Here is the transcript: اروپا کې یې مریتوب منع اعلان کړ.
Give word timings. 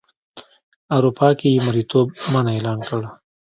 اروپا 0.95 1.29
کې 1.39 1.47
یې 1.53 1.59
مریتوب 1.65 2.07
منع 2.31 2.51
اعلان 2.55 2.79
کړ. 2.89 3.01